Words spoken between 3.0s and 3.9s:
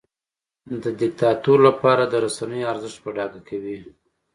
په ډاګه کوي.